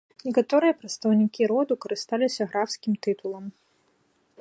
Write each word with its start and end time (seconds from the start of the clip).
Некаторыя 0.27 0.75
прадстаўнікі 0.79 1.41
роду 1.53 1.73
карысталіся 1.85 2.49
графскім 2.53 2.93
тытулам. 3.05 3.45